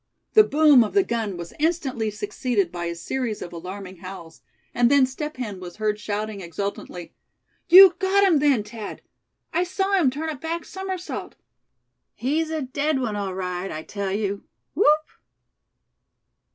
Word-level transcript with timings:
The 0.33 0.43
boom 0.43 0.83
of 0.83 0.93
the 0.95 1.03
gun 1.03 1.37
was 1.37 1.53
instantly 1.59 2.09
succeeded 2.09 2.71
by 2.71 2.85
a 2.85 2.95
series 2.95 3.39
of 3.43 3.53
alarming 3.53 3.97
howls; 3.97 4.41
and 4.73 4.89
then 4.89 5.05
Step 5.05 5.37
Hen 5.37 5.59
was 5.59 5.75
heard 5.75 5.99
shouting 5.99 6.41
exultantly: 6.41 7.13
"You 7.69 7.93
got 7.99 8.23
him 8.23 8.39
then, 8.39 8.63
Thad! 8.63 9.03
I 9.53 9.63
saw 9.63 9.91
him 9.93 10.09
turn 10.09 10.29
a 10.29 10.35
back 10.35 10.65
somersault. 10.65 11.35
He's 12.15 12.49
a 12.49 12.63
dead 12.63 12.97
one, 12.99 13.15
all 13.15 13.35
right, 13.35 13.71
I 13.71 13.83
tell 13.83 14.11
you, 14.11 14.43
whoop!" 14.73 15.11